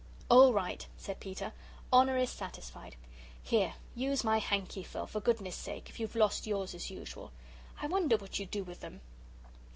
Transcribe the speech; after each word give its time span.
"All 0.29 0.51
right," 0.51 0.87
said 0.97 1.19
Peter; 1.19 1.53
"honour 1.93 2.17
is 2.17 2.31
satisfied. 2.31 2.95
Here, 3.43 3.75
use 3.93 4.23
my 4.23 4.39
hankie, 4.39 4.81
Phil, 4.83 5.05
for 5.05 5.19
goodness' 5.21 5.55
sake, 5.55 5.89
if 5.89 5.99
you've 5.99 6.15
lost 6.15 6.47
yours 6.47 6.73
as 6.73 6.89
usual. 6.89 7.31
I 7.79 7.85
wonder 7.85 8.17
what 8.17 8.39
you 8.39 8.47
do 8.47 8.63
with 8.63 8.79
them." 8.79 9.01